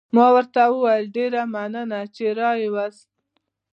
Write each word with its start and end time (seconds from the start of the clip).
ما 0.15 0.27
ورته 0.35 0.61
وویل: 0.69 1.05
ډېره 1.17 1.41
مننه، 1.53 2.01
چې 2.15 2.25
را 2.37 2.51
يې 2.61 2.69
وست. 2.75 3.07